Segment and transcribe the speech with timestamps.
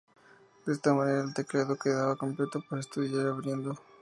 [0.65, 3.77] De esta manera el teclado quedaba completo para estudiar abriendo.